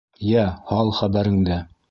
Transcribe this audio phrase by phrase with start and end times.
[0.29, 1.61] -Йә, һал хәбәреңде.